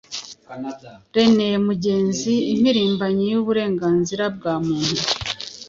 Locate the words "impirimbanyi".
2.53-3.23